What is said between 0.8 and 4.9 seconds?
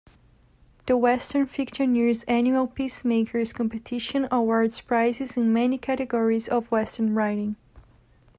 The Western Fictioneers' annual Peacemakers competition awards